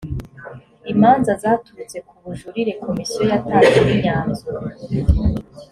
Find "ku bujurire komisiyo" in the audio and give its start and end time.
2.07-3.23